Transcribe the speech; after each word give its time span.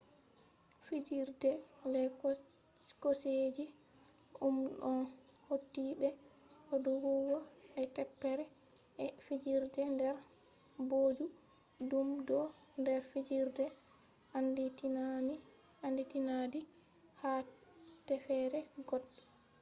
fijirde 0.85 1.49
les 1.93 2.09
kooseje 3.01 3.65
ɗum 4.39 4.55
ɗon 4.81 4.99
hauti 5.45 5.83
be 5.99 6.07
doggugo 6.83 7.37
e 7.81 7.83
teppere 7.95 8.43
e 9.03 9.05
fijirde 9.25 9.81
nder 9.93 10.15
booju 10.89 11.25
ɗum 11.89 12.07
do 12.27 12.39
nder 12.79 13.01
fijirde 13.11 13.65
anditinaadi 15.89 16.59
haa 17.21 17.41
teffere 18.07 18.59
goɗɗo 18.87 19.09